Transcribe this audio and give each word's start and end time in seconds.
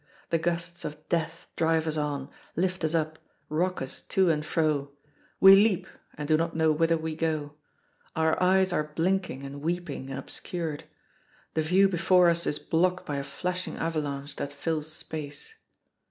The 0.31 0.39
gusts 0.39 0.83
of 0.83 1.07
death 1.09 1.45
drive 1.55 1.85
us 1.87 1.95
on, 1.95 2.31
lift 2.55 2.83
us 2.83 2.95
up, 2.95 3.19
rock 3.49 3.83
us 3.83 4.01
to 4.01 4.31
and 4.31 4.43
fro. 4.43 4.93
We 5.39 5.55
leap, 5.55 5.85
and 6.17 6.27
do 6.27 6.37
not 6.37 6.55
know 6.55 6.71
whither 6.71 6.97
we 6.97 7.15
go. 7.15 7.53
Our 8.15 8.41
eyes 8.41 8.73
are 8.73 8.91
blinking 8.95 9.43
and 9.43 9.61
weeping 9.61 10.09
and 10.09 10.17
obscured. 10.17 10.85
The 11.53 11.61
view 11.61 11.87
before 11.87 12.29
us 12.31 12.47
is 12.47 12.57
blocked 12.57 13.05
by 13.05 13.17
a 13.17 13.23
flashing 13.23 13.77
avalanche 13.77 14.35
that 14.37 14.51
fills 14.51 14.91
space. 14.91 15.53